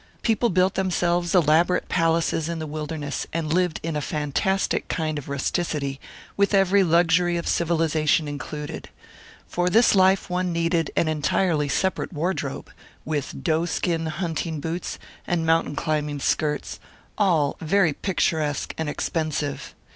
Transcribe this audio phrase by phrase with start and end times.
[0.23, 5.29] People built themselves elaborate palaces in the wilderness, and lived in a fantastic kind of
[5.29, 5.99] rusticity,
[6.35, 8.89] with every luxury of civilisation included.
[9.45, 12.71] For this life one needed an entirely separate wardrobe,
[13.05, 16.79] with doeskin hunting boots and mountain climbing skirts
[17.15, 19.75] all very picturesque and expensive.